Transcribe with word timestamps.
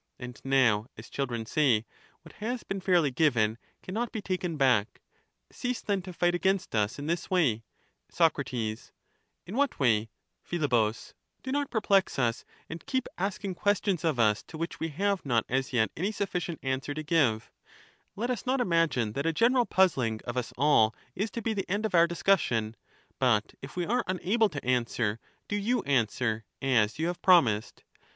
And 0.17 0.41
now, 0.43 0.87
as 0.97 1.11
children 1.11 1.45
say, 1.45 1.85
what 2.23 2.33
has 2.37 2.63
been 2.63 2.81
fairly 2.81 3.11
given 3.11 3.59
cannot 3.83 4.11
be 4.11 4.19
taken 4.19 4.57
back; 4.57 4.99
cease 5.51 5.79
then 5.79 6.01
to 6.01 6.11
fight 6.11 6.33
against 6.33 6.73
us 6.73 6.97
in 6.97 7.05
this 7.05 7.29
way. 7.29 7.61
Soc. 8.09 8.35
In 8.51 8.87
what 9.55 9.77
way? 9.79 10.09
20 10.49 10.67
Phi, 10.67 10.91
Do 11.43 11.51
not 11.51 11.69
perplex 11.69 12.17
us, 12.17 12.45
and 12.67 12.83
keep 12.87 13.07
asking 13.19 13.53
questions 13.53 14.03
of 14.03 14.17
us 14.17 14.39
Philebus 14.39 14.43
to 14.47 14.57
which 14.57 14.79
we 14.79 14.87
have 14.89 15.23
not 15.23 15.45
as 15.47 15.71
yet 15.71 15.91
any 15.95 16.11
suflBcient 16.11 16.57
answer 16.63 16.95
to 16.95 17.03
give; 17.03 17.41
^j,^ 17.51 17.51
let 18.15 18.31
us 18.31 18.43
not 18.47 18.59
imagine 18.59 19.11
that 19.13 19.27
a 19.27 19.31
general 19.31 19.67
puzzling 19.67 20.19
of 20.25 20.35
us 20.35 20.51
all 20.57 20.95
is 21.15 21.29
to 21.29 21.43
be 21.43 21.51
confess 21.53 21.65
the 21.67 21.71
end 21.71 21.85
of 21.85 21.93
our 21.93 22.07
discussion, 22.07 22.75
but 23.19 23.53
if 23.61 23.75
we 23.75 23.85
are 23.85 24.03
unable 24.07 24.49
to 24.49 24.65
answer, 24.65 25.19
do 25.47 25.61
*^e°»seiyes 25.61 25.75
1. 25.75 25.75
1 25.85 25.85
r.. 25.85 25.85
1 25.85 25.93
1 25.93 25.93
11 25.93 25.93
incapable 25.93 25.93
you 25.93 25.95
answer, 25.95 26.45
as 26.89 26.97
you 26.97 27.05
have 27.05 27.21
promised. 27.21 27.83